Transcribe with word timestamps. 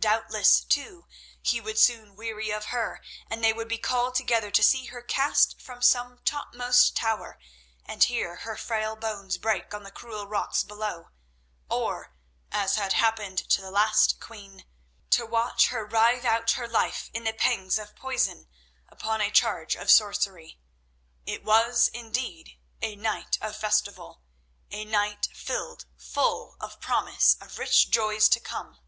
Doubtless, 0.00 0.60
too, 0.60 1.06
he 1.42 1.60
would 1.60 1.76
soon 1.78 2.14
weary 2.16 2.50
of 2.50 2.66
her, 2.66 3.02
and 3.28 3.42
they 3.42 3.52
would 3.52 3.66
be 3.68 3.76
called 3.78 4.14
together 4.14 4.48
to 4.50 4.62
see 4.62 4.86
her 4.86 5.02
cast 5.02 5.60
from 5.60 5.82
some 5.82 6.20
topmost 6.24 6.96
tower 6.96 7.36
and 7.84 8.04
hear 8.04 8.36
her 8.36 8.56
frail 8.56 8.94
bones 8.96 9.36
break 9.38 9.74
on 9.74 9.82
the 9.82 9.90
cruel 9.90 10.26
rocks 10.28 10.62
below, 10.62 11.10
or—as 11.68 12.76
had 12.76 12.92
happened 12.94 13.38
to 13.50 13.60
the 13.60 13.72
last 13.72 14.18
queen—to 14.20 15.26
watch 15.26 15.66
her 15.66 15.84
writhe 15.84 16.24
out 16.24 16.52
her 16.52 16.68
life 16.68 17.10
in 17.12 17.24
the 17.24 17.32
pangs 17.34 17.76
of 17.78 17.96
poison 17.96 18.48
upon 18.88 19.20
a 19.20 19.32
charge 19.32 19.74
of 19.74 19.90
sorcery. 19.90 20.58
It 21.26 21.42
was 21.44 21.88
indeed 21.88 22.56
a 22.80 22.94
night 22.96 23.36
of 23.42 23.56
festival, 23.56 24.22
a 24.70 24.84
night 24.86 25.28
filled 25.34 25.84
full 25.96 26.56
of 26.60 26.80
promise 26.80 27.36
of 27.42 27.58
rich 27.58 27.90
joys 27.90 28.28
to 28.30 28.38
come. 28.40 28.78